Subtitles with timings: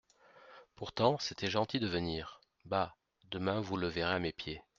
[0.75, 2.41] Pourtant, c'était gentil de venir…
[2.65, 2.95] Bah!
[3.29, 4.63] demain vous le verrez à mes pieds.